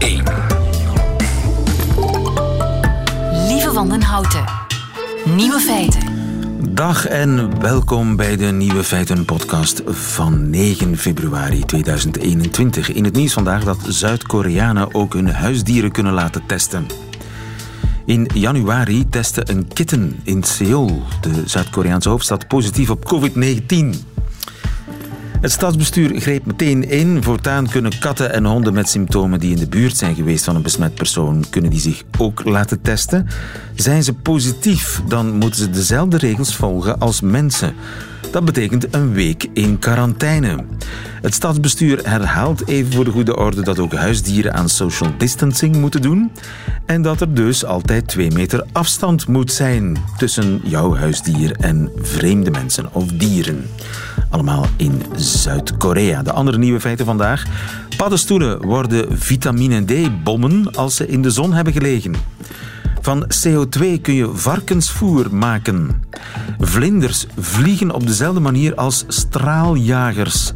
[0.00, 0.24] 1.
[3.48, 4.44] Lieve Wandenhouten.
[5.36, 6.00] Nieuwe feiten.
[6.74, 12.92] Dag en welkom bij de Nieuwe Feiten podcast van 9 februari 2021.
[12.92, 16.86] In het nieuws vandaag dat Zuid-Koreanen ook hun huisdieren kunnen laten testen.
[18.04, 24.10] In januari testte een kitten in Seoul, de Zuid-Koreaanse hoofdstad, positief op COVID-19.
[25.40, 27.22] Het stadsbestuur greep meteen in.
[27.22, 30.62] Voortaan kunnen katten en honden met symptomen die in de buurt zijn geweest van een
[30.62, 33.26] besmet persoon, kunnen die zich ook laten testen.
[33.74, 37.74] Zijn ze positief, dan moeten ze dezelfde regels volgen als mensen.
[38.30, 40.64] Dat betekent een week in quarantaine.
[41.22, 46.02] Het stadsbestuur herhaalt even voor de goede orde dat ook huisdieren aan social distancing moeten
[46.02, 46.30] doen
[46.86, 52.50] en dat er dus altijd twee meter afstand moet zijn tussen jouw huisdier en vreemde
[52.50, 53.66] mensen of dieren.
[54.30, 56.22] Allemaal in Zuid-Korea.
[56.22, 57.44] De andere nieuwe feiten vandaag.
[57.96, 62.14] Paddenstoelen worden vitamine D-bommen als ze in de zon hebben gelegen.
[63.00, 66.02] Van CO2 kun je varkensvoer maken.
[66.58, 70.52] Vlinders vliegen op dezelfde manier als straaljagers.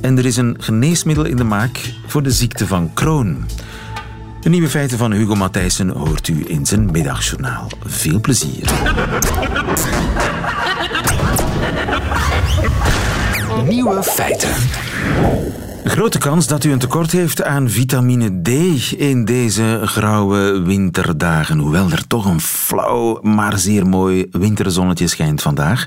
[0.00, 3.44] En er is een geneesmiddel in de maak voor de ziekte van Crohn.
[4.40, 7.70] De nieuwe feiten van Hugo Matthijssen hoort u in zijn middagjournaal.
[7.84, 8.70] Veel plezier.
[13.68, 14.50] Nieuwe feiten.
[15.84, 18.48] Grote kans dat u een tekort heeft aan vitamine D
[18.92, 21.58] in deze grauwe winterdagen.
[21.58, 25.86] Hoewel er toch een flauw, maar zeer mooi winterzonnetje schijnt vandaag.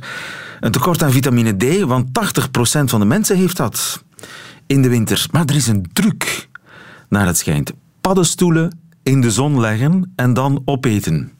[0.59, 4.03] Een tekort aan vitamine D, want 80% van de mensen heeft dat
[4.67, 5.27] in de winter.
[5.31, 6.49] Maar er is een truc,
[7.09, 7.71] naar het schijnt.
[8.01, 11.31] Paddenstoelen in de zon leggen en dan opeten.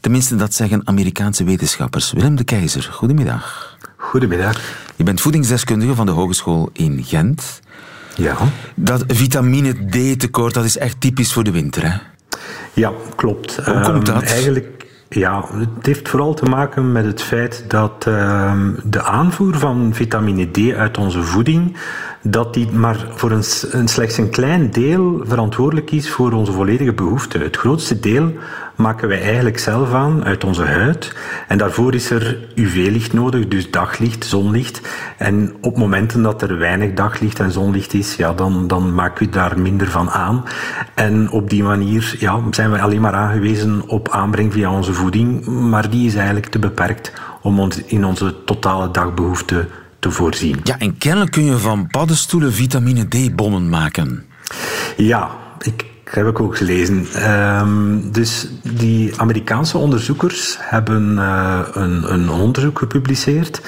[0.00, 2.12] Tenminste, dat zeggen Amerikaanse wetenschappers.
[2.12, 3.76] Willem de Keizer, goedemiddag.
[4.08, 4.60] Goedemiddag.
[4.96, 7.60] Je bent voedingsdeskundige van de Hogeschool in Gent.
[8.16, 8.36] Ja.
[8.74, 11.96] Dat vitamine D-tekort, dat is echt typisch voor de winter, hè?
[12.72, 13.56] Ja, klopt.
[13.56, 14.22] Hoe komt Ehm, dat?
[14.22, 19.90] eigenlijk, ja, het heeft vooral te maken met het feit dat ehm, de aanvoer van
[19.94, 21.76] vitamine D uit onze voeding,
[22.30, 26.92] dat die maar voor een, een slechts een klein deel verantwoordelijk is voor onze volledige
[26.92, 27.38] behoefte.
[27.38, 28.32] Het grootste deel
[28.74, 31.14] maken wij eigenlijk zelf aan uit onze huid.
[31.48, 34.80] En daarvoor is er UV-licht nodig, dus daglicht, zonlicht.
[35.16, 39.32] En op momenten dat er weinig daglicht en zonlicht is, ja, dan, dan maken we
[39.32, 40.44] daar minder van aan.
[40.94, 45.46] En op die manier ja, zijn we alleen maar aangewezen op aanbreng via onze voeding,
[45.46, 47.12] maar die is eigenlijk te beperkt
[47.42, 49.68] om ons in onze totale dagbehoeften
[49.98, 50.60] te voorzien.
[50.62, 54.24] Ja, en kennelijk kun je van paddenstoelen vitamine D-bommen maken.
[54.96, 57.06] Ja, ik, heb ik ook gelezen.
[57.12, 63.62] Ehm, dus die Amerikaanse onderzoekers hebben eh, een, een onderzoek gepubliceerd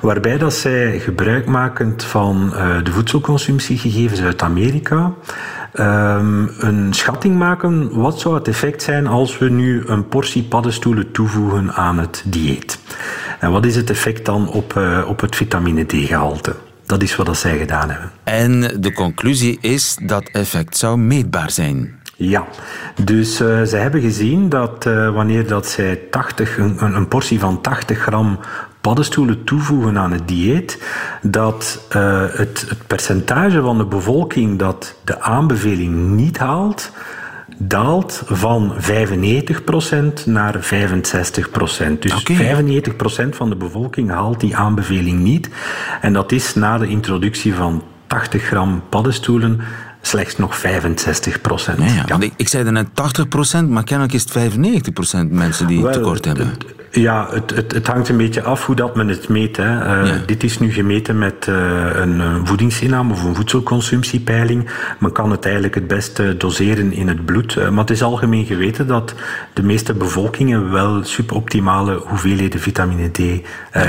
[0.00, 5.12] waarbij dat zij gebruikmakend van eh, de voedselconsumptiegegevens uit Amerika
[5.72, 11.12] ehm, een schatting maken wat zou het effect zijn als we nu een portie paddenstoelen
[11.12, 12.78] toevoegen aan het dieet.
[13.40, 16.54] En wat is het effect dan op, eh, op het vitamine D-gehalte?
[16.86, 18.10] Dat is wat dat zij gedaan hebben.
[18.24, 22.00] En de conclusie is dat effect zou meetbaar zijn.
[22.18, 22.46] Ja,
[23.04, 27.60] dus uh, zij hebben gezien dat uh, wanneer dat zij 80, een, een, portie van
[27.60, 28.38] 80 gram
[28.80, 30.82] paddenstoelen toevoegen aan het dieet,
[31.22, 36.90] dat uh, het, het percentage van de bevolking dat de aanbeveling niet haalt,
[37.56, 41.98] daalt van 95% naar 65%.
[41.98, 42.64] Dus okay.
[42.64, 45.50] 95% van de bevolking haalt die aanbeveling niet.
[46.00, 49.60] En dat is na de introductie van 80 gram paddenstoelen
[50.00, 51.78] slechts nog 65 procent.
[51.78, 52.04] Ja, ja.
[52.06, 52.20] ja.
[52.20, 55.92] Ik, ik, zei net 80 procent, maar kennelijk is het 95 procent mensen die Wel,
[55.92, 56.48] tekort hebben.
[56.48, 56.64] Het,
[57.00, 59.56] ja, het, het, het, hangt een beetje af hoe dat men het meet.
[59.56, 60.02] Hè.
[60.02, 60.22] Uh, ja.
[60.26, 61.56] Dit is nu gemeten met uh,
[61.94, 64.70] een, een voedingsinname of een voedselconsumptiepeiling.
[64.98, 67.54] Men kan het eigenlijk het beste doseren in het bloed.
[67.54, 69.14] Uh, maar het is algemeen geweten dat
[69.52, 73.18] de meeste bevolkingen wel suboptimale hoeveelheden vitamine D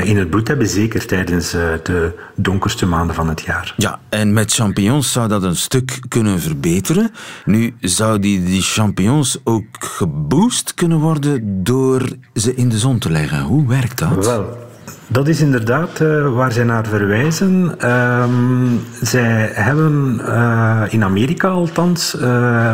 [0.03, 0.67] in het bloed hebben.
[0.67, 3.73] Zeker tijdens de donkerste maanden van het jaar.
[3.78, 7.11] Ja, en met champignons zou dat een stuk kunnen verbeteren.
[7.46, 12.02] Nu zou die, die champignons ook geboost kunnen worden door
[12.34, 13.41] ze in de zon te leggen.
[13.41, 14.26] Hoe werkt dat?
[14.26, 14.66] Wel,
[15.07, 17.75] dat is inderdaad uh, waar zij naar verwijzen.
[17.91, 22.73] Um, zij hebben uh, in Amerika althans uh,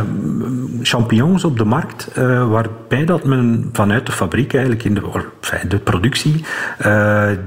[0.82, 2.10] champignons op de markt,
[2.50, 5.02] waarbij dat men vanuit de fabriek eigenlijk in de,
[5.68, 6.46] de productie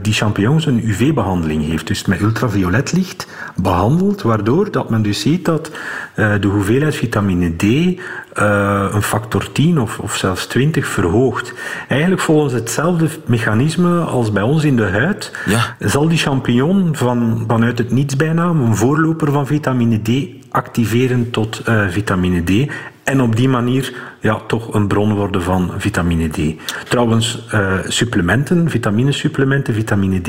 [0.02, 1.86] die champignons een UV-behandeling heeft.
[1.86, 5.70] Dus met ultravioletlicht behandeld, waardoor dat men dus ziet dat
[6.14, 7.62] de hoeveelheid vitamine D
[8.94, 11.52] een factor 10 of, of zelfs 20 verhoogt.
[11.88, 15.76] Eigenlijk volgens hetzelfde mechanisme als bij ons in in de huid, Ja.
[15.78, 20.10] zal die champignon van, vanuit het niets bijna, een voorloper van vitamine D,
[20.50, 22.70] activeren tot eh, vitamine D.
[23.04, 23.92] En op die manier
[24.26, 26.38] ja, toch een bron worden van vitamine D.
[26.88, 30.26] Trouwens, eh, supplementen, vitaminesupplementen, vitamine D,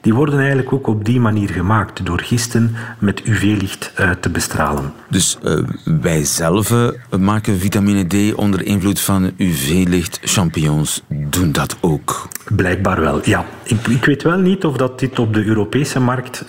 [0.00, 4.92] die worden eigenlijk ook op die manier gemaakt, door gisten met UV-licht eh, te bestralen.
[5.08, 5.58] Dus eh,
[6.00, 6.74] wij zelf
[7.18, 10.18] maken vitamine D onder invloed van UV-licht.
[10.22, 12.28] Champignons doen dat ook.
[12.56, 13.44] Blijkbaar wel, ja.
[13.64, 16.44] Ik, ik weet wel niet of dat dit op de Europese markt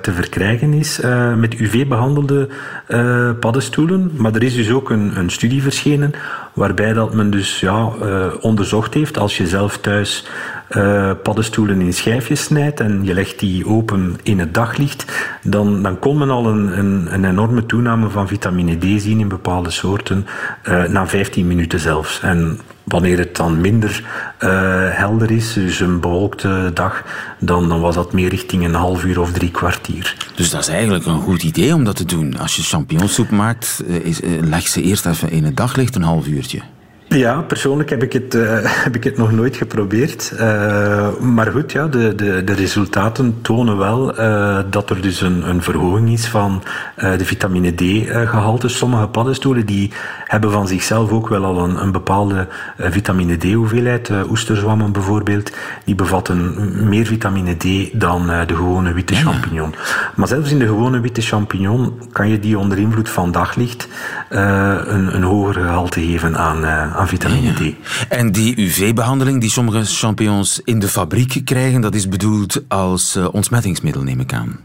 [0.00, 1.00] te verkrijgen is
[1.36, 2.48] met UV-behandelde
[2.88, 4.10] eh, paddenstoelen.
[4.16, 6.12] Maar er is dus ook een, een studie verschenen
[6.52, 10.26] waarbij dat men dus ja, eh, onderzocht heeft als je zelf thuis
[10.68, 15.98] eh, paddenstoelen in schijfjes snijdt en je legt die open in het daglicht, dan, dan
[15.98, 20.26] kon men al een, een, een enorme toename van vitamine D zien in bepaalde soorten
[20.62, 22.20] eh, na 15 minuten zelfs.
[22.20, 24.04] En wanneer het dan minder
[24.38, 24.48] eh,
[24.90, 27.04] helder is, dus een bewolkte dag,
[27.38, 30.16] dan, was dat meer richting een half uur of drie kwartier.
[30.34, 32.38] Dus dat is eigenlijk een goed idee om dat te doen.
[32.38, 36.02] Als je champignonsoep maakt, eh, is, eh, leg ze eerst even in het daglicht een
[36.02, 36.60] half uurtje.
[37.08, 40.32] Ja, persoonlijk heb ik het, eh, heb ik het nog nooit geprobeerd.
[40.38, 45.48] Eh, maar goed, ja, de, de, de resultaten tonen wel eh, dat er dus een,
[45.48, 46.62] een verhoging is van
[46.96, 48.68] de vitamine D-gehalte.
[48.68, 49.92] Sommige paddenstoelen die
[50.24, 52.46] hebben van zichzelf ook wel al een, een bepaalde
[52.78, 54.10] vitamine D-hoeveelheid.
[54.30, 55.52] Oesterzwammen bijvoorbeeld,
[55.84, 56.54] die bevatten
[56.88, 59.74] meer vitamine D dan de gewone witte champignon.
[60.14, 63.88] Maar zelfs in de gewone witte champignon kan je die onder invloed van daglicht
[64.28, 66.64] een, een hoger gehalte geven aan,
[66.98, 67.74] aan vitamine D.
[68.08, 73.28] En die UV-behandeling die sommige champignons in de fabriek krijgen, dat is bedoeld als eh,
[73.32, 74.58] ontsmettingsmiddel, neem ik aan.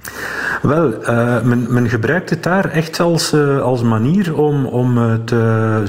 [0.62, 5.30] Wel, eh, men, men gebruikt het daar echt als, eh, als manier om, om het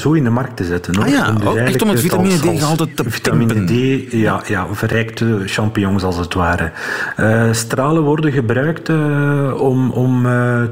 [0.01, 0.95] zo in de markt te zetten.
[0.95, 1.05] hoor.
[1.05, 4.09] Ah ja, dus echt om het vitamine D-gehalte als te Vitamine pimpen.
[4.09, 6.73] D, ja, ja, verrijkte champignons als het ware.
[7.53, 8.89] Stralen worden gebruikt
[9.59, 10.23] om, om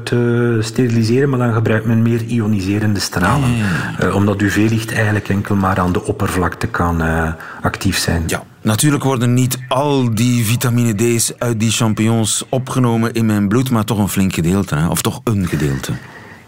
[0.03, 3.49] te steriliseren, maar dan gebruikt men meer ioniserende stralen.
[3.99, 8.23] Eh, omdat UV-licht eigenlijk enkel maar aan de oppervlakte kan eh, actief zijn.
[8.27, 8.43] Ja.
[8.61, 13.83] Natuurlijk worden niet al die vitamine D's uit die champignons opgenomen in mijn bloed, maar
[13.83, 14.87] toch een flink gedeelte, hè?
[14.87, 15.91] of toch een gedeelte.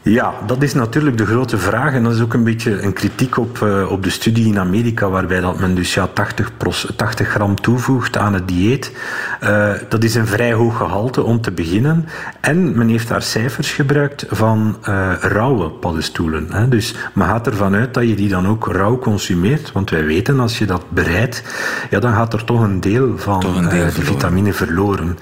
[0.08, 1.94] Ja, dat is natuurlijk de grote vraag.
[1.94, 5.10] En dat is ook een beetje een kritiek op, eh, op de studie in Amerika,
[5.10, 8.92] waarbij dat men dus ja, 80, pros- 80 gram toevoegt aan het dieet.
[9.40, 12.06] Eh, dat is een vrij hoog gehalte om te beginnen.
[12.40, 16.48] En men heeft daar cijfers gebruikt van eh, rauwe paddenstoelen.
[16.50, 16.68] Hè.
[16.68, 19.72] Dus men gaat ervan uit dat je die dan ook rauw consumeert.
[19.72, 21.44] Want wij weten, als je dat bereidt,
[21.90, 23.92] ja, dan gaat er toch een deel van een deel verloren.
[23.92, 25.18] vitamine verloren.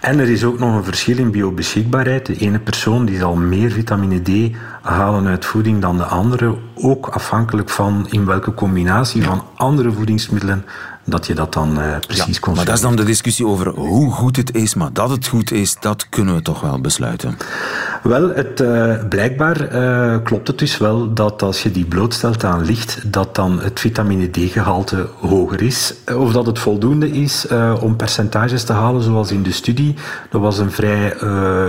[0.00, 2.26] En er is ook nog een verschil in biobeschikbaarheid.
[2.26, 6.54] De ene persoon die zal meer vitamine D halen uit voeding dan de andere.
[6.74, 10.64] Ook afhankelijk van in welke combinatie van andere voedingsmiddelen
[11.04, 12.66] dat je dat dan eh, precies Maar consumeert.
[12.66, 15.76] dat is dan de discussie over hoe goed het is, maar dat het goed is,
[15.80, 17.36] dat kunnen we toch wel besluiten.
[18.04, 22.64] Wel, het, eh, blijkbaar eh, klopt het dus wel dat als je die blootstelt aan
[22.64, 25.94] licht, dat dan het vitamine D-gehalte hoger is.
[26.04, 27.46] Eh, Of dat het voldoende is
[27.80, 29.94] om percentages te halen, zoals in de studie.
[30.30, 31.16] Dat was een vrij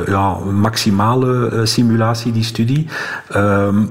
[0.06, 2.88] ja, maximale simulatie, die studie.
[3.30, 3.86] Ehm,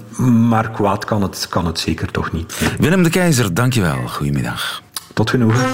[0.49, 2.75] maar kwaad kan het, kan het zeker toch niet.
[2.79, 3.97] Willem de Keizer, dankjewel.
[4.07, 4.83] Goedemiddag.
[5.15, 5.67] Tot genoegen.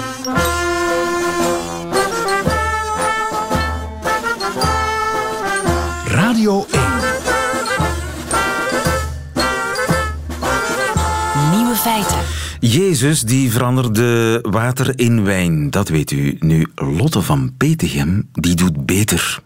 [6.41, 6.81] Radio 1.
[11.51, 12.17] Nieuwe feiten.
[12.59, 16.35] Jezus die veranderde water in wijn, dat weet u.
[16.39, 19.41] Nu, Lotte van Petegem, die doet beter.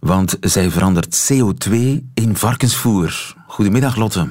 [0.00, 1.72] Want zij verandert CO2
[2.14, 3.34] in varkensvoer.
[3.46, 4.28] Goedemiddag, Lotte.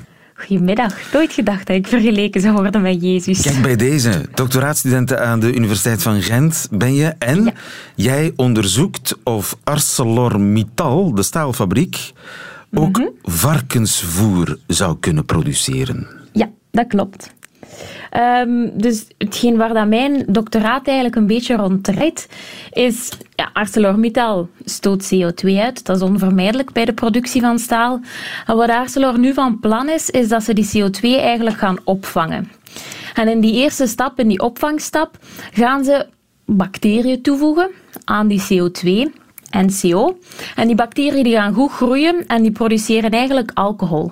[0.47, 1.13] Goedemiddag.
[1.13, 3.41] Nooit gedacht dat ik vergeleken zou worden met Jezus.
[3.41, 4.25] Kijk bij deze.
[4.33, 7.05] Doctoraatstudenten aan de Universiteit van Gent ben je.
[7.19, 7.53] En Ja.
[7.95, 12.11] jij onderzoekt of ArcelorMittal, de staalfabriek,
[12.73, 13.07] ook Mhm.
[13.23, 16.07] varkensvoer zou kunnen produceren.
[16.33, 17.33] Ja, dat klopt.
[18.09, 22.29] Ehm, dus hetgeen waar dat mijn doctoraat eigenlijk een beetje rond draait,
[22.71, 25.85] is ja, ArcelorMittal stoot CO2 uit.
[25.85, 27.99] Dat is onvermijdelijk bij de productie van staal.
[28.45, 32.51] En wat Arcelor nu van plan is, is dat ze die CO2 eigenlijk gaan opvangen.
[33.13, 35.17] En in die eerste stap, in die opvangstap,
[35.53, 36.07] gaan ze
[36.45, 37.69] bacteriën toevoegen
[38.03, 39.11] aan die CO2
[39.49, 40.17] en CO.
[40.55, 44.11] En die bacteriën die gaan goed groeien en die produceren eigenlijk alcohol.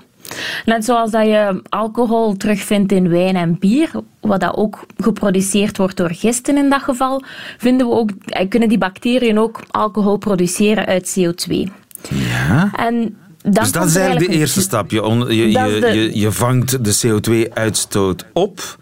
[0.65, 5.98] Net zoals dat je alcohol terugvindt in wijn en bier, wat dat ook geproduceerd wordt
[5.98, 7.24] door gisten in dat geval,
[7.57, 11.71] vinden we ook, eh, kunnen die bacteriën ook alcohol produceren uit CO2.
[12.09, 12.71] Ja?
[12.75, 14.91] En dan Dus dat is eigenlijk de eerste stap.
[14.91, 18.77] Je, on- je, Dat je, de- je, je vangt de CO2-uitstoot op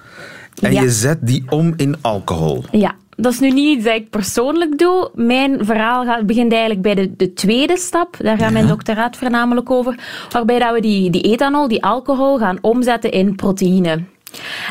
[0.61, 0.81] en Ja.
[0.81, 2.63] je zet die om in alcohol.
[2.71, 5.12] Ja, dat is nu niet iets dat ik persoonlijk doe.
[5.15, 8.17] Mijn verhaal gaat, begint eigenlijk bij de, de tweede stap.
[8.21, 10.00] Daar gaat mijn doctoraat voornamelijk over.
[10.29, 14.03] Waarbij dat we die, die ethanol, die alcohol, gaan omzetten in proteïne.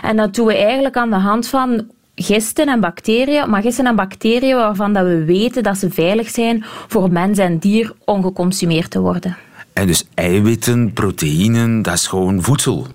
[0.02, 3.96] En dat doen we eigenlijk aan de hand van gisten en bacteriën, maar gisten en
[3.96, 8.90] bacteriën waarvan dat we weten dat ze veilig zijn voor mens en dier om geconsumeerd
[8.90, 9.36] te worden.
[9.72, 12.86] En dus eiwitten, proteïnen, dat is gewoon voedsel.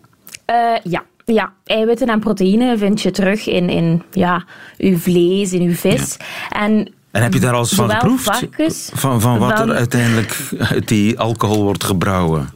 [0.51, 4.43] Uh, ja, ja, eiwitten en proteïnen vind je terug in, in ja,
[4.77, 6.17] uw vlees, in uw vis.
[6.49, 8.23] En, en heb je daar al eens van geproefd?
[8.23, 12.49] Varkens, van, van wat er uiteindelijk uit die alcohol wordt gebrouwen?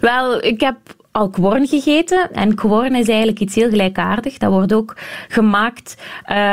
[0.00, 0.76] Wel, ik heb
[1.14, 2.32] al kworn gegeten.
[2.32, 4.38] En kworn is eigenlijk iets heel gelijkaardigs.
[4.38, 4.96] Dat wordt ook
[5.28, 5.96] gemaakt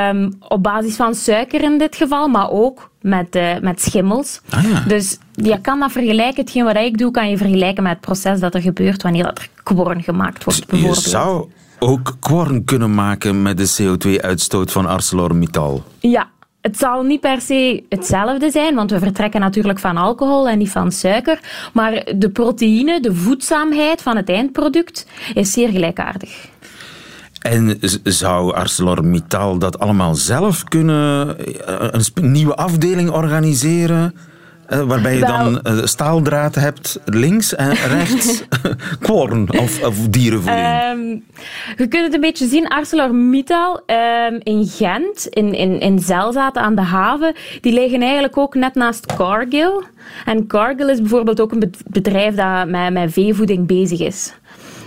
[0.10, 4.42] um, op basis van suiker in dit geval, maar ook met, uh, met schimmels.
[4.50, 4.84] Ah, ja.
[4.88, 6.42] Dus je kan dat vergelijken.
[6.42, 9.38] Hetgeen wat ik doe, kan je vergelijken met het proces dat er gebeurt wanneer dat
[9.38, 10.60] er kworn gemaakt wordt.
[10.60, 11.04] Dus bijvoorbeeld.
[11.04, 11.50] je zou
[11.80, 15.84] ook kworn kunnen maken met de CO2-uitstoot van ArcelorMittal?
[16.00, 16.30] Ja,
[16.62, 20.72] het zal niet per se hetzelfde zijn, want we vertrekken natuurlijk van alcohol en niet
[20.72, 21.40] van suiker.
[21.74, 26.50] Maar de proteïne, de voedzaamheid van het eindproduct is zeer gelijkaardig.
[27.42, 31.38] En zou ArcelorMittal dat allemaal zelf kunnen,
[31.68, 34.16] eh, een nieuwe afdeling organiseren?
[34.72, 38.44] Uh, waarbij je dan uh, staaldraad hebt links en rechts
[39.00, 40.82] kworn of, of dierenvoeding.
[40.92, 41.24] Um,
[41.78, 46.76] je kunt het een beetje zien, ArcelorMittal um, in Gent, in, in, in Zelzaten aan
[46.76, 49.84] de haven, die liggen eigenlijk ook net naast Cargill.
[50.26, 54.34] En Cargill is bijvoorbeeld ook een bedrijf dat met, met veevoeding bezig is.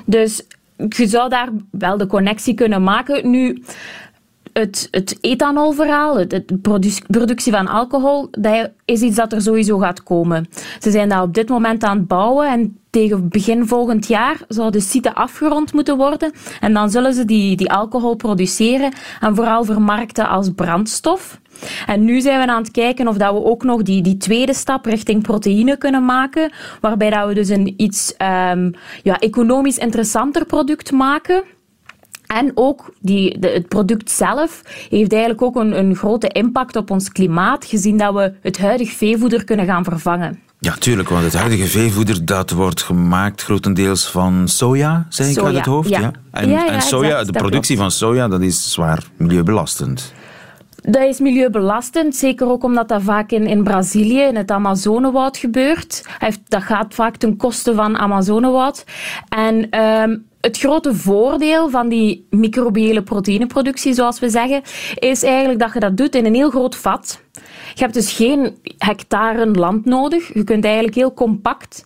[0.07, 0.43] Dus
[0.77, 3.31] je zou daar wel de connectie kunnen maken.
[3.31, 3.63] Nu,
[4.55, 6.45] het, het ethanolverhaal, de
[7.09, 10.49] productie van alcohol, dat is iets dat er sowieso gaat komen.
[10.79, 14.71] Ze zijn daar op dit moment aan het bouwen en tegen begin volgend jaar zou
[14.71, 16.33] de site afgerond moeten worden.
[16.61, 21.41] En dan zullen ze die, die alcohol produceren en vooral vermarkten als brandstof.
[21.87, 24.55] En nu zijn we aan het kijken of dat we ook nog die, die tweede
[24.55, 28.15] stap richting proteïne kunnen maken, waarbij dat we dus een iets
[28.53, 31.43] um, ja, economisch interessanter product maken.
[32.35, 36.91] En ook die, de, het product zelf heeft eigenlijk ook een, een grote impact op
[36.91, 40.41] ons klimaat, gezien dat we het huidige veevoeder kunnen gaan vervangen.
[40.59, 45.47] Ja, tuurlijk, want het huidige veevoeder dat wordt gemaakt grotendeels van soja, zeg ik soja,
[45.47, 45.89] uit het hoofd.
[45.89, 46.01] Ja.
[46.01, 46.13] ja.
[46.31, 50.13] En, ja, ja en soja, exact, de productie van soja, dat is zwaar milieubelastend.
[50.83, 56.03] Dat is milieubelastend, zeker ook omdat dat vaak in, in Brazilië, in het Amazonewoud gebeurt.
[56.19, 58.85] Heeft, dat gaat vaak ten koste van Amazonewoud.
[59.29, 64.63] En um, het grote voordeel van die microbiële proteïneproductie, zoals we zeggen,
[64.95, 67.21] is eigenlijk dat je dat doet in een heel groot vat.
[67.75, 70.35] Je hebt dus geen hectare land nodig.
[70.35, 71.85] Je kunt eigenlijk heel compact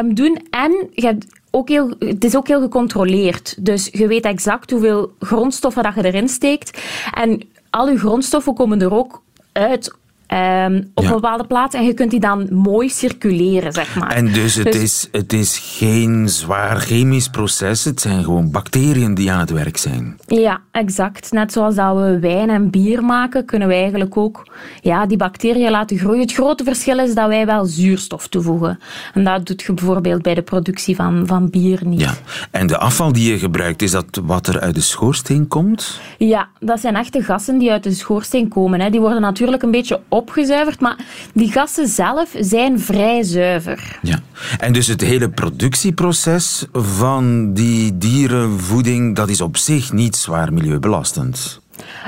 [0.00, 0.46] um, doen.
[0.50, 3.64] En je hebt ook heel, het is ook heel gecontroleerd.
[3.64, 6.82] Dus je weet exact hoeveel grondstoffen dat je erin steekt.
[7.14, 9.92] En al je grondstoffen komen er ook uit
[10.28, 11.08] um, op Ja.
[11.08, 11.74] een bepaalde plaats.
[11.74, 14.10] En je kunt die dan mooi circuleren, zeg maar.
[14.10, 19.14] En dus het, Dus- Is, het is geen zwaar chemisch proces, het zijn gewoon bacteriën
[19.14, 20.16] die aan het werk zijn.
[20.26, 21.32] Ja, exact.
[21.32, 24.46] Net zoals dat we wijn en bier maken, kunnen wij eigenlijk ook
[24.80, 26.20] ja, die bacteriën laten groeien.
[26.20, 28.78] Het grote verschil is dat wij wel zuurstof toevoegen.
[29.14, 32.00] En dat doet je bijvoorbeeld bij de productie van, van bier niet.
[32.00, 32.14] Ja.
[32.50, 36.00] En de afval die je gebruikt, is dat wat er uit de schoorsteen komt?
[36.18, 38.80] Ja, dat zijn echte gassen die uit de schoorsteen komen.
[38.80, 38.90] Hè.
[38.90, 40.96] Die worden natuurlijk een beetje opgezuiverd, maar
[41.34, 43.98] die gassen zelf zijn vrij zuiver.
[44.02, 44.18] Ja.
[44.58, 51.60] En dus het hele productieproces van die dierenvoeding, dat is op zich niet zwaar milieubelastend.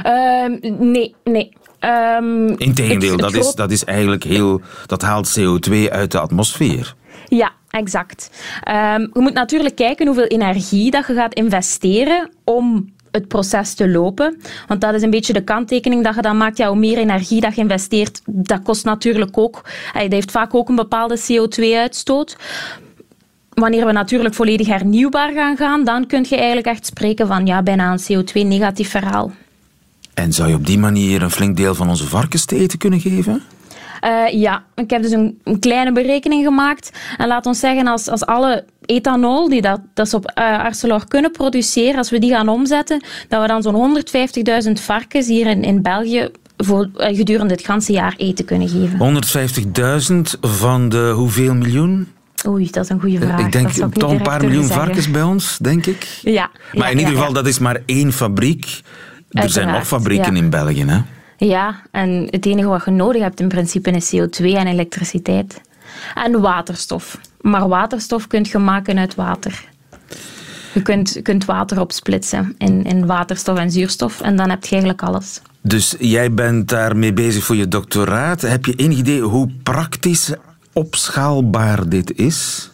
[0.02, 0.52] Ehm,
[0.90, 1.52] nee, nee.
[1.78, 4.60] Ehm, Integendeel, het- het dat is, dat is eigenlijk heel...
[4.86, 6.94] Dat haalt CO2 uit de atmosfeer.
[7.28, 8.30] Ja, exact.
[8.62, 13.88] Ehm, je moet natuurlijk kijken hoeveel energie dat je gaat investeren om het proces te
[13.88, 14.40] lopen.
[14.66, 16.56] Want dat is een beetje de kanttekening dat je dan maakt.
[16.56, 19.60] Ja, hoe meer energie dat je investeert, dat kost natuurlijk ook...
[19.92, 22.36] Dat heeft vaak ook een bepaalde CO2-uitstoot.
[23.48, 27.62] Wanneer we natuurlijk volledig hernieuwbaar gaan gaan, dan kun je eigenlijk echt spreken van ja,
[27.62, 29.32] bijna een CO2-negatief verhaal.
[30.14, 33.00] En zou je op die manier een flink deel van onze varkens te eten kunnen
[33.00, 33.42] geven?
[34.04, 36.90] Uh, ja, ik heb dus een, een, kleine berekening gemaakt.
[37.16, 41.08] En laat ons zeggen, als, als alle ethanol die dat, dat ze op uh, Arcelor
[41.08, 43.96] kunnen produceren, als we die gaan omzetten, dat we dan zo'n
[44.66, 49.22] 150.000 varkens hier in, in België voor, uh, gedurende het ganse jaar eten kunnen geven.
[50.34, 52.08] 150.000 van de hoeveel miljoen?
[52.46, 53.40] Oei, dat is een goede vraag.
[53.40, 56.18] Ik denk toch een paar miljoen varkens bij ons, denk ik.
[56.22, 56.50] Ja.
[56.72, 57.34] Maar ja, in ieder ja, geval, ja.
[57.34, 58.64] dat is maar één fabriek.
[58.64, 61.00] Er Uiteraard, zijn nog fabrieken in België, hè?
[61.46, 65.60] Ja, en het enige wat je nodig hebt in principe is CO2 en elektriciteit.
[66.14, 67.18] En waterstof.
[67.40, 69.64] Maar waterstof kun je maken uit water.
[70.74, 75.02] Je kunt, kunt water opsplitsen in, in waterstof en zuurstof en dan heb je eigenlijk
[75.02, 75.40] alles.
[75.60, 78.40] Dus jij bent daarmee bezig voor je doctoraat.
[78.40, 80.32] Heb je enig idee hoe praktisch
[80.72, 82.70] opschaalbaar dit is?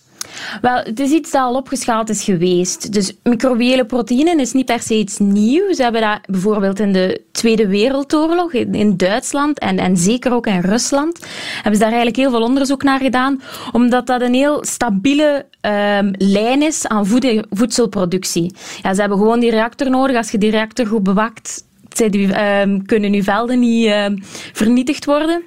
[0.61, 2.93] Wel, het is iets dat al opgeschaald is geweest.
[2.93, 5.77] Dus microbiële proteïnen is niet per se iets nieuws.
[5.77, 10.61] Ze hebben dat bijvoorbeeld in de Tweede Wereldoorlog in Duitsland en, en zeker ook in
[10.61, 11.19] Rusland,
[11.55, 13.43] hebben ze daar eigenlijk heel veel onderzoek naar gedaan,
[13.73, 17.07] omdat dat een heel stabiele um, lijn is aan
[17.51, 18.55] voedselproductie.
[18.83, 20.17] Ja, ze hebben gewoon die reactor nodig.
[20.17, 21.65] Als je die reactor goed bewakt,
[22.01, 24.19] um, kunnen nu velden niet um,
[24.53, 25.43] vernietigd worden.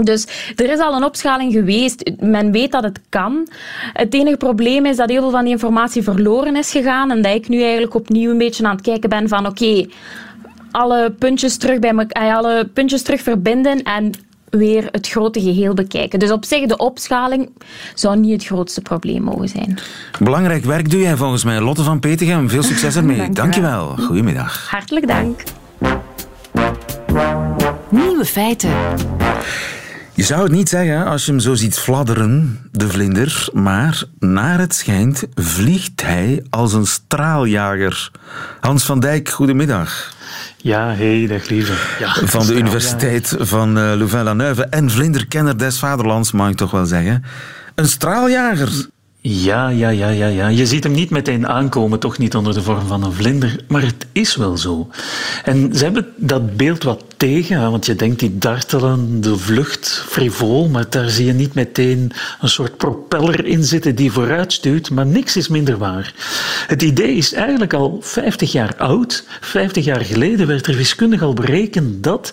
[0.00, 2.10] Dus er is al een opschaling geweest.
[2.20, 3.48] Men weet dat het kan.
[3.92, 7.34] Het enige probleem is dat heel veel van die informatie verloren is gegaan en dat
[7.34, 9.86] ik nu eigenlijk opnieuw een beetje aan het kijken ben van oké,
[10.70, 14.10] alle puntjes terug bij me, eh, alle puntjes terug verbinden en
[14.50, 16.18] weer het grote geheel bekijken.
[16.18, 17.50] Dus op zich, de opschaling
[17.94, 19.78] zou niet het grootste probleem mogen zijn.
[20.18, 21.60] Belangrijk werk doe jij volgens mij.
[21.60, 23.16] Lotte van Petegem, veel succes ermee.
[23.16, 23.96] Dank Dankjewel.
[23.96, 24.70] Goedemiddag.
[24.70, 25.42] Hartelijk dank.
[27.90, 28.70] Nieuwe feiten.
[30.14, 34.58] Je zou het niet zeggen als je hem zo ziet fladderen, de vlinder, maar naar
[34.58, 38.10] het schijnt vliegt hij als een straaljager.
[38.60, 40.14] Hans van Dijk, goedemiddag.
[40.56, 41.72] Ja, hey, dag lieve.
[41.98, 46.86] Ja, van de Universiteit van uh, Louvain-la-Neuve en vlinderkenner des vaderlands, mag ik toch wel
[46.86, 47.24] zeggen.
[47.74, 48.86] Een straaljager.
[49.20, 50.48] Ja, ja, ja, ja, ja.
[50.48, 53.82] Je ziet hem niet meteen aankomen, toch niet onder de vorm van een vlinder, maar
[53.82, 54.88] het is wel zo.
[55.44, 60.68] En ze hebben dat beeld wat tegen, want je denkt die dartelen, de vlucht, frivol,
[60.68, 65.06] maar daar zie je niet meteen een soort propeller in zitten die vooruit stuurt, maar
[65.06, 66.14] niks is minder waar.
[66.66, 69.24] Het idee is eigenlijk al 50 jaar oud.
[69.40, 72.32] 50 jaar geleden werd er wiskundig al berekend dat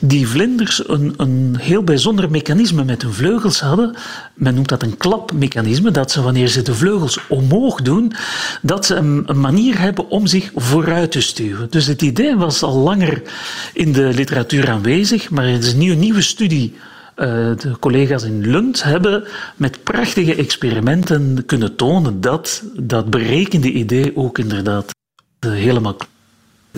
[0.00, 3.94] die vlinders een, een heel bijzonder mechanisme met hun vleugels hadden.
[4.34, 8.12] Men noemt dat een klapmechanisme, dat ze wanneer ze de vleugels omhoog doen,
[8.62, 11.70] dat ze een, een manier hebben om zich vooruit te stuwen.
[11.70, 13.22] Dus het idee was al langer
[13.72, 16.74] in de literatuur aanwezig, maar het is een nieuwe, nieuwe studie.
[17.16, 19.24] Uh, de collega's in Lund hebben
[19.56, 24.94] met prachtige experimenten kunnen tonen dat dat berekende idee ook inderdaad
[25.46, 25.96] uh, helemaal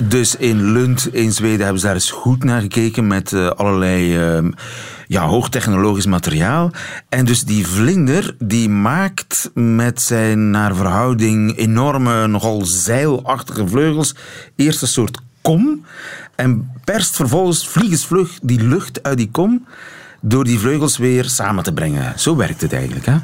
[0.02, 4.36] dus in Lund in Zweden hebben ze daar eens goed naar gekeken met uh, allerlei
[4.38, 4.50] uh,
[5.06, 6.70] ja, hoogtechnologisch materiaal.
[7.08, 14.14] En dus die vlinder die maakt met zijn naar verhouding enorme, nogal zeilachtige vleugels
[14.56, 15.84] eerst een soort kom
[16.36, 19.66] en perst vervolgens vliegensvlug die lucht uit die kom
[20.20, 22.18] door die vleugels weer samen te brengen.
[22.18, 23.16] Zo werkt het eigenlijk, hè?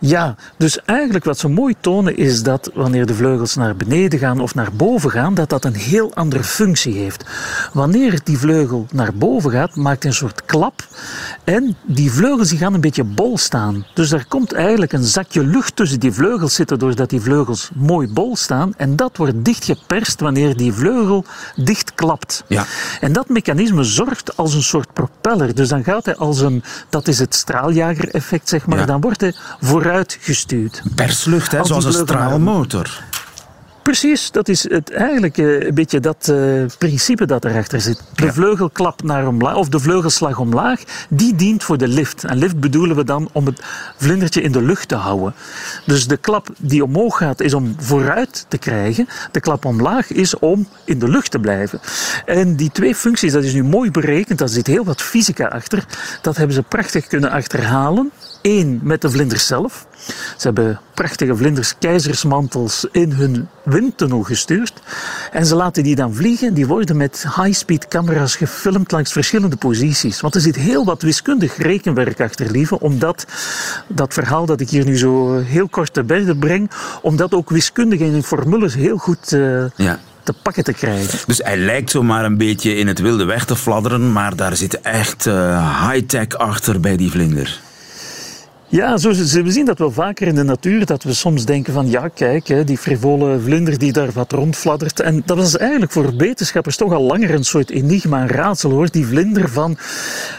[0.00, 4.40] Ja, dus eigenlijk wat ze mooi tonen is dat wanneer de vleugels naar beneden gaan
[4.40, 7.24] of naar boven gaan, dat dat een heel andere functie heeft.
[7.72, 10.86] Wanneer die vleugel naar boven gaat, maakt een soort klap
[11.44, 13.86] en die vleugels die gaan een beetje bol staan.
[13.94, 18.08] Dus er komt eigenlijk een zakje lucht tussen die vleugels zitten doordat die vleugels mooi
[18.08, 21.24] bol staan en dat wordt dichtgeperst wanneer die vleugel
[21.56, 22.44] dicht klapt.
[22.46, 22.64] Ja.
[23.00, 25.54] En dat mechanisme zorgt als een soort propeller.
[25.54, 29.34] Dus dan gaat hij als een, dat is het straaljager-effect zeg maar, dan wordt hij
[29.60, 29.82] voor
[30.20, 30.82] gestuurd.
[30.94, 33.02] Perslucht, hè, zoals een straalmotor.
[33.88, 38.02] Precies, dat is het, eigenlijk eh, een beetje dat uh, principe dat erachter zit.
[38.14, 42.24] De vleugelklap naar omlaag, of de vleugelslag omlaag, die dient voor de lift.
[42.24, 43.60] En lift bedoelen we dan om het
[43.96, 45.34] vlindertje in de lucht te houden.
[45.86, 49.08] Dus de klap die omhoog gaat is om vooruit te krijgen.
[49.32, 51.80] De klap omlaag is om in de lucht te blijven.
[52.26, 55.84] En die twee functies, dat is nu mooi berekend, daar zit heel wat fysica achter.
[56.22, 58.10] Dat hebben ze prachtig kunnen achterhalen.
[58.42, 59.87] Eén, met de vlinders zelf.
[60.36, 64.72] Ze hebben prachtige vlinders keizersmantels in hun windtunnel gestuurd.
[65.32, 66.54] En ze laten die dan vliegen.
[66.54, 70.20] Die worden met high-speed camera's gefilmd langs verschillende posities.
[70.20, 72.80] Want er zit heel wat wiskundig rekenwerk achter, lieve.
[72.80, 73.26] Omdat
[73.86, 76.70] dat verhaal dat ik hier nu zo heel kort te berden breng,
[77.02, 81.18] om dat ook wiskundig in formules heel goed uh, ja te pakken te krijgen.
[81.26, 84.80] Dus hij lijkt zomaar een beetje in het wilde weg te fladderen, maar daar zit
[84.80, 87.60] echt uh, high-tech achter bij die vlinder.
[88.70, 89.08] Ja, zo,
[89.42, 92.66] we zien dat wel vaker in de natuur, dat we soms denken van ja, kijk,
[92.66, 95.00] die frivole vlinder die daar wat rondfladdert.
[95.00, 98.90] En dat was eigenlijk voor wetenschappers toch al langer een soort enigma, een raadsel hoor.
[98.90, 99.78] Die vlinder van,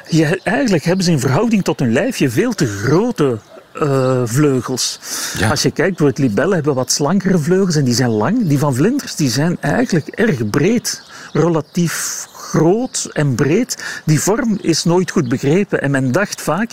[0.10, 3.38] ja, eigenlijk hebben ze in verhouding tot hun lijfje veel te grote
[3.82, 5.00] uh, vleugels.
[5.38, 5.50] Ja.
[5.50, 8.48] Als je kijkt, bijvoorbeeld libellen hebben wat slankere vleugels en die zijn lang.
[8.48, 11.02] Die van vlinders die zijn eigenlijk erg breed
[11.34, 14.02] relatief groot en breed.
[14.06, 15.82] Die vorm is nooit goed begrepen.
[15.82, 16.72] En men dacht vaak,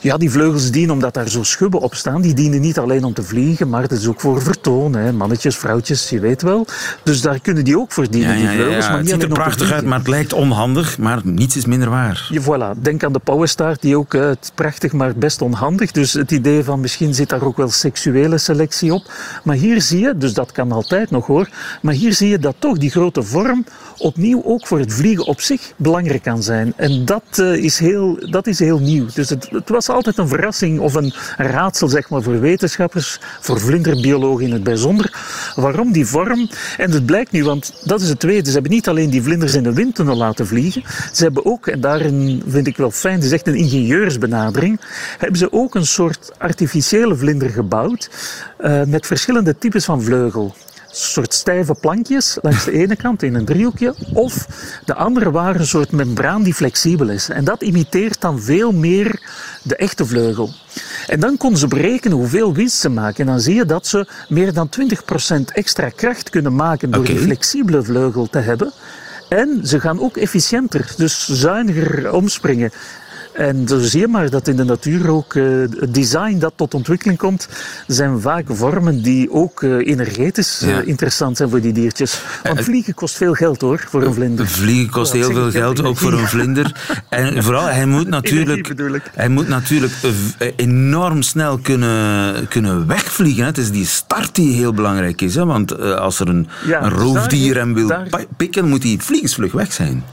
[0.00, 2.20] ja, die vleugels dienen omdat daar zo schubben op staan.
[2.20, 4.94] Die dienen niet alleen om te vliegen, maar het is ook voor vertoon.
[4.94, 5.12] Hè.
[5.12, 6.66] Mannetjes, vrouwtjes, je weet wel.
[7.02, 8.88] Dus daar kunnen die ook voor dienen, die vleugels.
[8.88, 10.98] Maar het ziet er prachtig uit, maar het lijkt onhandig.
[10.98, 12.28] Maar niets is minder waar.
[12.30, 15.90] Je, voilà, denk aan de pauwenstaart, die ook uh, prachtig, maar best onhandig.
[15.90, 19.10] Dus het idee van misschien zit daar ook wel seksuele selectie op.
[19.44, 21.48] Maar hier zie je, dus dat kan altijd nog hoor,
[21.82, 23.64] maar hier zie je dat toch die grote vorm
[24.02, 26.72] opnieuw ook voor het vliegen op zich belangrijk kan zijn.
[26.76, 29.06] En dat, uh, is, heel, dat is heel nieuw.
[29.14, 33.60] Dus het, het, was altijd een verrassing of een raadsel zeg maar, voor wetenschappers, voor
[33.60, 35.14] vlinderbiologen in het bijzonder.
[35.54, 36.48] Waarom die vorm?
[36.76, 38.46] En het blijkt nu, want dat is het tweede.
[38.46, 41.80] Ze hebben niet alleen die vlinders in de windtunnel laten vliegen, ze hebben ook, en
[41.80, 44.80] daarin vind ik wel fijn, het is een ingenieursbenadering,
[45.18, 48.10] hebben ze ook een soort artificiële vlinder gebouwd
[48.60, 50.54] uh, met verschillende types van vleugel
[50.92, 53.94] soort stijve plankjes langs de ene kant in een driehoekje.
[54.12, 54.46] Of
[54.84, 57.28] de andere waren een soort membraan die flexibel is.
[57.28, 59.20] En dat imiteert dan veel meer
[59.62, 60.50] de echte vleugel.
[61.06, 63.26] En dan konden ze berekenen hoeveel winst ze maken.
[63.26, 67.14] En dan zie je dat ze meer dan 20% extra kracht kunnen maken door okay.
[67.14, 68.72] die flexibele vleugel te hebben.
[69.28, 72.72] En ze gaan ook efficiënter, dus zuiniger omspringen.
[73.32, 76.74] En zo zie je maar dat in de natuur ook uh, het design dat tot
[76.74, 77.48] ontwikkeling komt,
[77.86, 82.22] zijn vaak vormen die ook uh, energetisch uh, interessant zijn voor die diertjes.
[82.42, 84.46] Want vliegen kost veel geld hoor, voor een vlinder.
[84.46, 87.00] Vliegen kost heel veel geld, ook voor een vlinder.
[87.08, 88.72] En vooral, hij moet natuurlijk,
[89.14, 89.92] hij moet natuurlijk
[90.56, 93.44] enorm snel kunnen, kunnen wegvliegen.
[93.44, 95.34] Het is die start die heel belangrijk is.
[95.34, 95.44] Hè?
[95.44, 98.08] Want als er een, ja, een roofdier hem wil daar...
[98.36, 100.04] pikken, moet hij vliegensvlug weg zijn.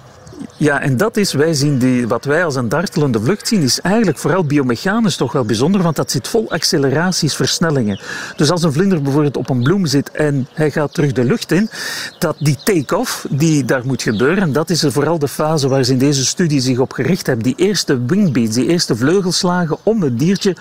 [0.59, 3.81] Ja, en dat is, wij zien die, wat wij als een dartelende vlucht zien, is
[3.81, 7.99] eigenlijk vooral biomechanisch toch wel bijzonder, want dat zit vol acceleraties, versnellingen.
[8.35, 11.51] Dus als een vlinder bijvoorbeeld op een bloem zit en hij gaat terug de lucht
[11.51, 11.69] in,
[12.17, 15.97] dat die take-off die daar moet gebeuren, dat is vooral de fase waar ze in
[15.97, 17.43] deze studie zich op gericht hebben.
[17.43, 20.55] Die eerste wingbeats, die eerste vleugelslagen om het diertje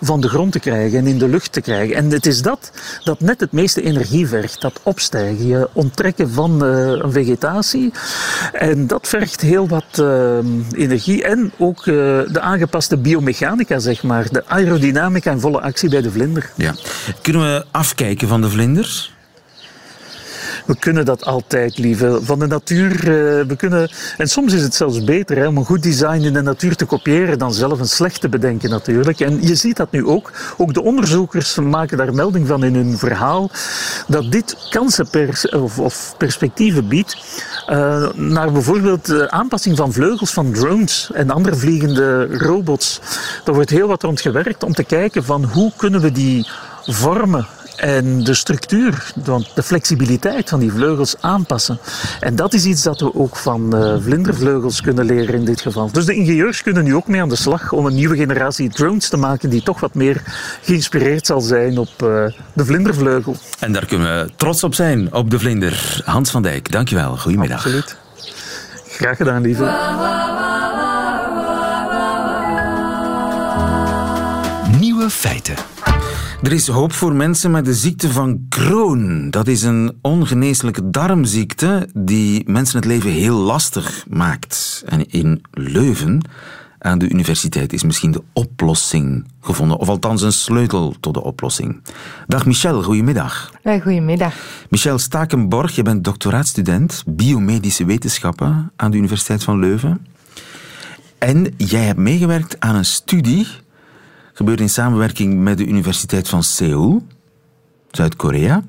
[0.00, 1.96] van de grond te krijgen en in de lucht te krijgen.
[1.96, 2.70] En het is dat
[3.04, 7.92] dat net het meeste energie vergt, dat opstijgen, je onttrekken van uh, een vegetatie.
[8.52, 10.38] En dat vergt heel wat uh,
[10.72, 11.94] energie en ook uh,
[12.32, 14.26] de aangepaste biomechanica, zeg maar.
[14.30, 16.50] De aerodynamica en volle actie bij de vlinder.
[16.56, 16.74] Ja.
[17.22, 19.14] Kunnen we afkijken van de vlinders?
[20.64, 22.18] We kunnen dat altijd, lieve.
[22.22, 23.04] Van de natuur, uh,
[23.46, 23.90] we kunnen...
[24.16, 26.84] En soms is het zelfs beter hè, om een goed design in de natuur te
[26.84, 29.20] kopiëren dan zelf een slecht te bedenken natuurlijk.
[29.20, 30.32] En je ziet dat nu ook.
[30.56, 33.50] Ook de onderzoekers maken daar melding van in hun verhaal.
[34.08, 35.08] Dat dit kansen
[35.78, 37.16] of, perspectieven biedt
[37.70, 43.00] uh, naar bijvoorbeeld de aanpassing van vleugels van drones en andere vliegende robots.
[43.44, 46.48] Daar wordt heel wat rond gewerkt om te kijken van hoe kunnen we die
[46.86, 47.46] vormen
[47.82, 49.12] en de structuur,
[49.54, 51.78] de flexibiliteit van die vleugels aanpassen.
[52.20, 55.90] En dat is iets dat we ook van uh, vlindervleugels kunnen leren in dit geval.
[55.92, 59.08] Dus de ingenieurs kunnen nu ook mee aan de slag om een nieuwe generatie drones
[59.08, 60.22] te maken die toch wat meer
[60.62, 63.36] geïnspireerd zal zijn op uh, de vlindervleugel.
[63.58, 66.02] En daar kunnen we trots op zijn, op de vlinder.
[66.04, 67.16] Hans van Dijk, dankjewel.
[67.16, 67.58] Goedemiddag.
[67.58, 67.96] Absoluut.
[68.88, 69.62] Graag gedaan, lieve.
[74.78, 75.54] Nieuwe feiten.
[76.42, 79.30] Er is hoop voor mensen met de ziekte van Crohn.
[79.30, 84.82] Dat is een ongeneeslijke darmziekte die mensen het leven heel lastig maakt.
[84.86, 86.20] En in Leuven
[86.78, 91.82] aan de universiteit is misschien de oplossing gevonden, of althans een sleutel tot de oplossing.
[92.26, 93.52] Dag Michel, goedemiddag.
[93.82, 94.34] Goedemiddag.
[94.70, 100.06] Michel Stakenborg, je bent doctoraatstudent biomedische wetenschappen aan de Universiteit van Leuven.
[101.18, 103.46] En jij hebt meegewerkt aan een studie
[104.42, 107.02] gebeurt in samenwerking met de Universiteit van Seoul,
[107.90, 108.62] Zuid-Korea,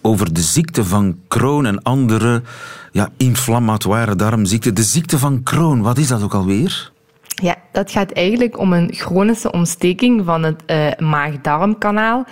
[0.00, 2.42] over de ziekte van Crohn en andere
[2.92, 4.74] ja, inflammatoire darmziekten.
[4.74, 6.92] De ziekte van Crohn, wat is dat ook alweer?
[7.42, 12.24] Ja, dat gaat eigenlijk om een chronische ontsteking van het uh, maag-darmkanaal.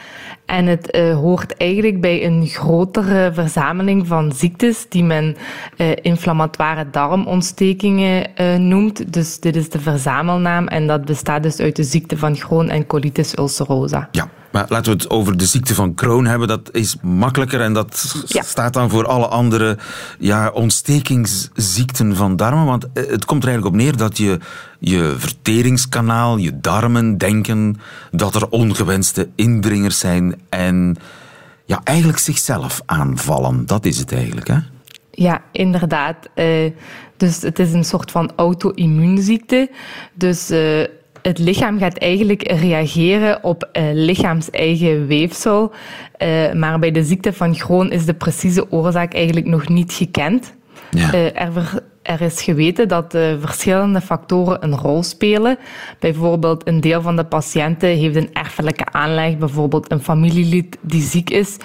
[0.46, 5.36] En het uh, hoort eigenlijk bij een grotere verzameling van ziektes die men
[5.76, 8.30] uh, inflammatoire darmontstekingen
[8.68, 9.12] noemt.
[9.12, 12.86] Dus dit is de verzamelnaam en dat bestaat dus uit de ziekte van Crohn en
[12.86, 14.08] colitis ulcerosa.
[14.10, 16.48] Ja, maar laten we het over de ziekte van Crohn hebben.
[16.48, 18.42] Dat is makkelijker en dat ja.
[18.42, 19.78] staat dan voor alle andere
[20.18, 22.64] ja, ontstekingsziekten van darmen.
[22.64, 24.38] Want het komt er eigenlijk op neer dat je
[24.78, 27.76] je verteringskanaal, je darmen denken
[28.10, 30.96] dat er ongewenste indringers zijn en
[31.64, 33.66] ja, eigenlijk zichzelf aanvallen.
[33.66, 34.58] Dat is het eigenlijk, hè?
[35.10, 36.16] Ja, inderdaad.
[36.34, 36.70] Uh,
[37.16, 39.70] dus het is een soort van auto-immuunziekte.
[40.14, 40.84] Dus uh,
[41.26, 45.72] het lichaam gaat eigenlijk reageren op uh, lichaams-eigen weefsel.
[46.54, 50.54] maar bij de ziekte van Crohn is de precieze oorzaak eigenlijk nog niet gekend.
[50.90, 51.12] Ja.
[51.12, 55.58] er, er, is geweten dat verschillende factoren een rol spelen.
[55.98, 61.30] Bijvoorbeeld een deel van de patiënten heeft een erfelijke aanleg, bijvoorbeeld een familielid die ziek
[61.30, 61.56] is,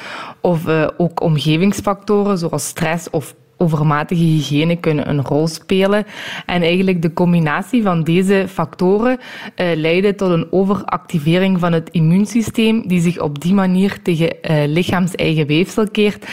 [0.42, 6.06] of ook omgevingsfactoren zoals stress of overmatige hygiëne kunnen een rol spelen.
[6.46, 12.88] En eigenlijk de combinatie van deze factoren uh, leidde tot een overactivering van het immuunsysteem,
[12.88, 16.26] die zich op die manier tegen uh, lichaams-eigen weefsel keert.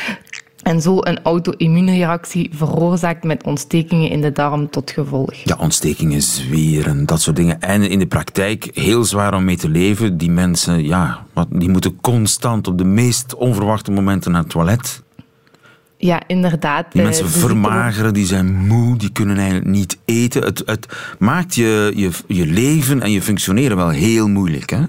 [0.63, 5.35] En zo een auto-immuunreactie veroorzaakt met ontstekingen in de darm tot gevolg.
[5.35, 7.61] Ja, ontstekingen, zweren, dat soort dingen.
[7.61, 10.17] En in de praktijk heel zwaar om mee te leven.
[10.17, 15.03] Die mensen, ja, die moeten constant op de meest onverwachte momenten naar het toilet.
[16.01, 16.93] Ja, inderdaad.
[16.93, 20.45] Die mensen eh, vermageren, die zijn moe, die kunnen eigenlijk niet eten.
[20.45, 20.87] Het, het
[21.19, 24.81] maakt je, je, je leven en je functioneren wel heel moeilijk, hè?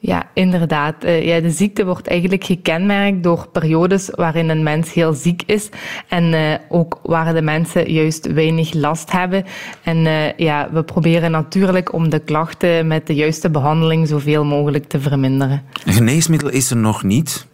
[0.00, 1.04] Ja, inderdaad.
[1.04, 5.68] Uh, ja, de ziekte wordt eigenlijk gekenmerkt door periodes waarin een mens heel ziek is
[6.08, 9.44] en uh, ook waar de mensen juist weinig last hebben.
[9.82, 9.96] En
[10.36, 15.62] ja, we proberen natuurlijk om de klachten met de juiste behandeling zoveel mogelijk te verminderen.
[15.84, 17.46] Een geneesmiddel is er nog niet.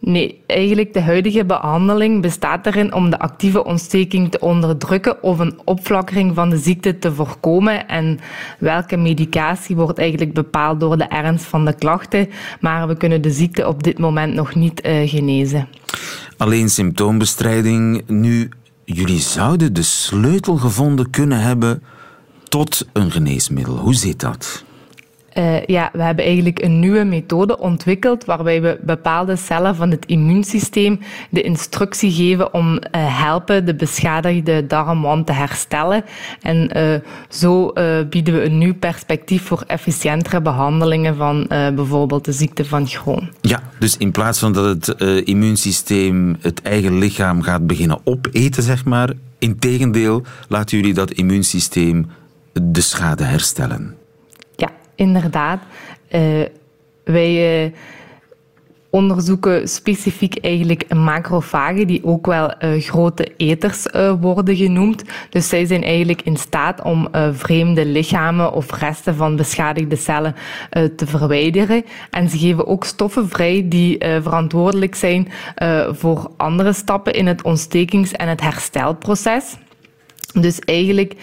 [0.00, 5.58] Nee, eigenlijk de huidige behandeling bestaat erin om de actieve ontsteking te onderdrukken of een
[5.64, 7.88] opflakkering van de ziekte te voorkomen.
[7.88, 8.18] En
[8.58, 12.28] welke medicatie wordt eigenlijk bepaald door de ernst van de klachten,
[12.60, 15.68] maar we kunnen de ziekte op dit moment nog niet uh, genezen.
[16.36, 18.02] Alleen symptoombestrijding.
[18.06, 18.48] Nu,
[18.84, 21.82] jullie zouden de sleutel gevonden kunnen hebben
[22.48, 23.76] tot een geneesmiddel.
[23.76, 24.64] Hoe zit dat?
[25.38, 30.06] Uh, ja, we hebben eigenlijk een nieuwe methode ontwikkeld waarbij we bepaalde cellen van het
[30.06, 30.98] immuunsysteem
[31.30, 36.04] de instructie geven om uh, helpen de beschadigde darmwand te herstellen.
[36.42, 36.94] En uh,
[37.28, 37.72] zo
[38.10, 43.30] bieden we een nieuw perspectief voor efficiëntere behandelingen van bijvoorbeeld de ziekte van Crohn.
[43.40, 48.84] Ja, dus in plaats van dat het immuunsysteem het eigen lichaam gaat beginnen opeten, zeg
[48.84, 52.06] maar, integendeel laten jullie dat immuunsysteem
[52.52, 53.96] de schade herstellen
[54.96, 55.60] inderdaad.
[56.10, 56.20] Uh,
[57.04, 57.72] wij uh,
[58.90, 63.86] onderzoeken specifiek eigenlijk macrofagen, die ook wel uh, grote eters
[64.20, 65.04] worden genoemd.
[65.30, 70.34] Dus zij zijn eigenlijk in staat om vreemde lichamen of resten van beschadigde cellen
[70.70, 71.84] te verwijderen.
[72.10, 75.28] En ze geven ook stoffen vrij die verantwoordelijk zijn
[75.90, 79.56] voor andere stappen in het ontstekings- en het herstelproces.
[80.32, 81.14] Dus eigenlijk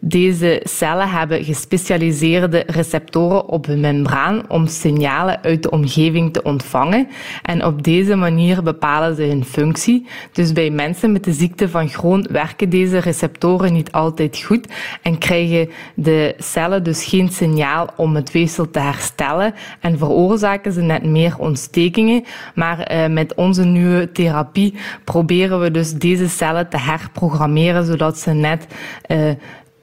[0.00, 7.08] deze cellen hebben gespecialiseerde receptoren op hun membraan om signalen uit de omgeving te ontvangen.
[7.42, 10.06] En op deze manier bepalen ze hun functie.
[10.32, 14.68] Dus bij mensen met de ziekte van Crohn werken deze receptoren niet altijd goed
[15.02, 20.80] en krijgen de cellen dus geen signaal om het weefsel te herstellen en veroorzaken ze
[20.80, 22.24] net meer ontstekingen.
[22.54, 24.74] Maar eh, met onze nieuwe therapie
[25.04, 28.66] proberen we dus deze cellen te herprogrammeren zodat ze net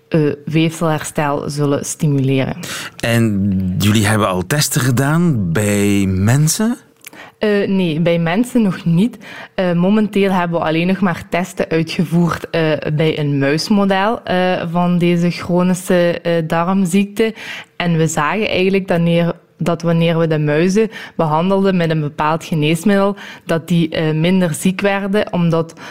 [0.10, 2.58] uh, weefselherstel zullen stimuleren.
[3.00, 6.78] En jullie hebben al testen gedaan bij mensen?
[7.40, 9.18] Uh, nee, bij mensen nog niet.
[9.56, 14.20] Uh, momenteel hebben we alleen nog maar testen uitgevoerd uh, bij een muismodel
[14.72, 17.34] van deze chronische darmziekte.
[17.76, 22.44] En we zagen eigenlijk dat neer dat wanneer we de muizen behandelden met een bepaald
[22.44, 25.82] geneesmiddel, dat die uh, minder ziek werden, omdat uh,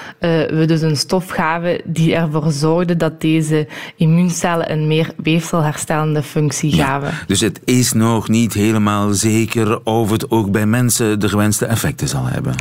[0.46, 6.72] we dus een stof gaven die ervoor zorgde dat deze immuuncellen een meer weefselherstellende functie
[6.72, 7.09] gaven.
[7.09, 11.66] Ja, dus het is nog niet helemaal zeker of het ook bij mensen de gewenste
[11.66, 12.54] effecten zal hebben.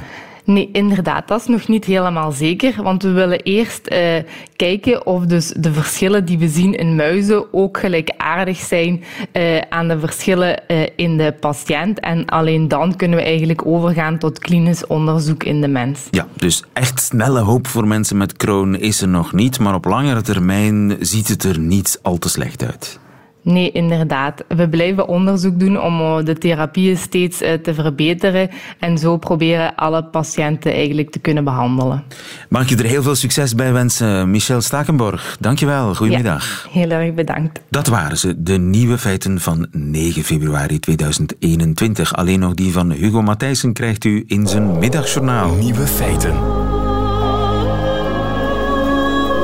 [0.47, 4.15] Nee, inderdaad, dat is nog niet helemaal zeker, want we willen eerst uh,
[4.55, 9.87] kijken of dus de verschillen die we zien in muizen ook gelijkaardig zijn uh, aan
[9.87, 11.99] de verschillen uh, in de patiënt.
[11.99, 16.07] En alleen dan kunnen we eigenlijk overgaan tot klinisch onderzoek in de mens.
[16.11, 19.85] Ja, dus echt snelle hoop voor mensen met Crohn is er nog niet, maar op
[19.85, 22.99] langere termijn ziet het er niet al te slecht uit.
[23.47, 24.43] Nee, inderdaad.
[24.47, 29.75] We blijven onderzoek doen om eh, de therapieën steeds eh, te verbeteren en zo proberen
[29.75, 32.03] alle patiënten eigenlijk te kunnen behandelen.
[32.49, 35.37] Mag ik je er heel veel succes bij wensen, Michel Stakenborg.
[35.39, 36.63] Dankjewel, goedemiddag.
[36.63, 37.61] Ja, heel erg bedankt.
[37.69, 42.15] Dat waren ze, de nieuwe feiten van 9 februari 2021.
[42.15, 45.53] Alleen nog die van Hugo Matthijssen krijgt u in zijn middagjournaal.
[45.53, 46.33] Nieuwe feiten.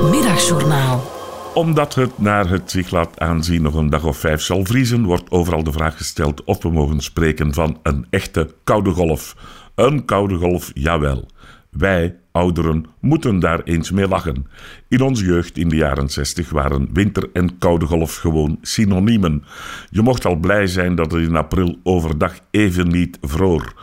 [0.09, 1.22] Middagjournaal
[1.53, 5.31] omdat het naar het zich laat aanzien nog een dag of vijf zal vriezen, wordt
[5.31, 9.35] overal de vraag gesteld of we mogen spreken van een echte koude golf.
[9.75, 11.25] Een koude golf, jawel.
[11.69, 14.47] Wij, ouderen, moeten daar eens mee lachen.
[14.87, 19.43] In onze jeugd in de jaren 60 waren winter en koude golf gewoon synoniemen.
[19.89, 23.73] Je mocht al blij zijn dat het in april overdag even niet vroor.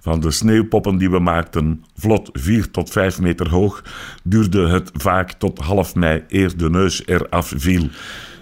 [0.00, 3.84] Van de sneeuwpoppen die we maakten, vlot 4 tot 5 meter hoog,
[4.22, 7.88] duurde het vaak tot half mei eer de neus eraf viel.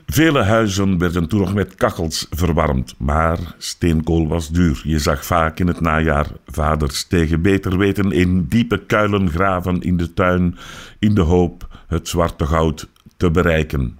[0.06, 4.80] Vele huizen werden toen nog met kachels verwarmd, maar steenkool was duur.
[4.84, 9.96] Je zag vaak in het najaar vaders tegen beter weten in diepe kuilen graven in
[9.96, 10.58] de tuin,
[10.98, 13.98] in de hoop het zwarte goud te bereiken.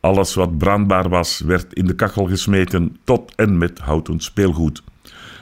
[0.00, 4.82] Alles wat brandbaar was, werd in de kachel gesmeten tot en met houten speelgoed.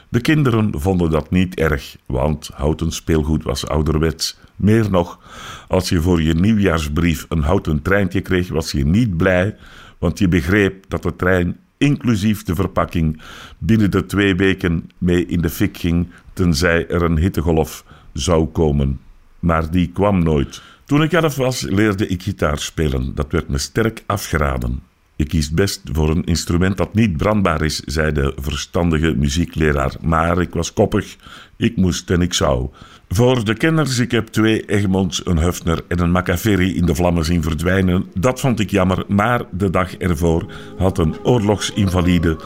[0.09, 4.39] De kinderen vonden dat niet erg, want houten speelgoed was ouderwets.
[4.57, 5.21] Meer nog,
[5.69, 9.57] als je voor je nieuwjaarsbrief een houten treintje kreeg, was je niet blij,
[9.99, 13.21] want je begreep dat de trein, inclusief de verpakking,
[13.59, 19.01] binnen de twee weken mee in de fik ging, tenzij er een hittegolf zou komen.
[19.39, 20.63] Maar die kwam nooit.
[20.85, 23.15] Toen ik elf was, leerde ik gitaar spelen.
[23.15, 24.83] Dat werd me sterk afgeraden.
[25.17, 29.95] Ik kies best voor een instrument dat niet brandbaar is, zei de verstandige muziekleraar.
[30.01, 31.17] Maar ik was koppig,
[31.57, 32.69] ik moest en ik zou.
[33.09, 37.25] Voor de kenners, ik heb twee Egmonds, een Hufner en een Macaferri in de vlammen
[37.25, 38.07] zien verdwijnen.
[38.15, 42.41] Dat vond ik jammer, maar de dag ervoor had een oorlogsinvalide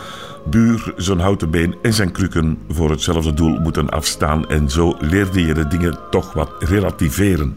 [0.51, 4.49] buur zijn houten been en zijn krukken voor hetzelfde doel moeten afstaan.
[4.49, 7.57] En zo leerde je de dingen toch wat relativeren.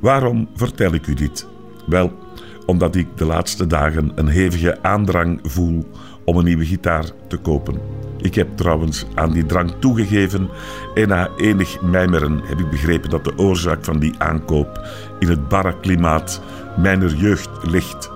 [0.00, 1.46] Waarom vertel ik u dit?
[1.86, 2.27] Wel,
[2.68, 5.86] omdat ik de laatste dagen een hevige aandrang voel
[6.24, 7.80] om een nieuwe gitaar te kopen.
[8.20, 10.48] Ik heb trouwens aan die drang toegegeven
[10.94, 14.86] en na enig mijmeren heb ik begrepen dat de oorzaak van die aankoop
[15.18, 16.42] in het barre klimaat
[16.76, 18.10] mijner jeugd ligt.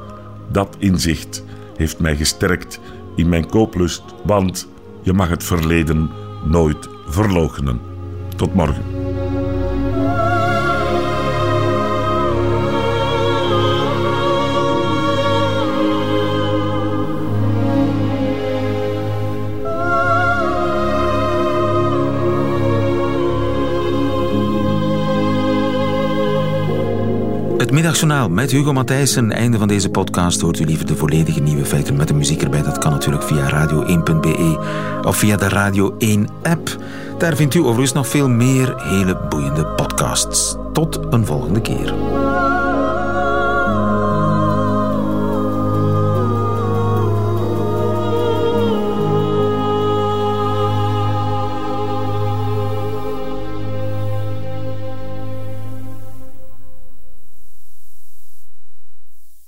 [0.51, 1.45] Dat inzicht
[1.77, 2.81] heeft mij gesterkt
[3.17, 4.69] in mijn kooplust, want
[5.03, 6.11] je mag het verleden
[6.45, 7.81] nooit verloochenen.
[8.37, 9.12] Tot morgen.
[27.73, 29.33] Het met Hugo Matthijssen.
[29.33, 32.63] Einde van deze podcast hoort u liever de volledige nieuwe feiten met de muziek erbij.
[32.63, 34.59] Dat kan natuurlijk via radio1.be
[35.05, 36.77] of via de Radio 1 app.
[37.19, 40.57] Daar vindt u overigens nog veel meer hele boeiende podcasts.
[40.73, 41.95] Tot een volgende keer.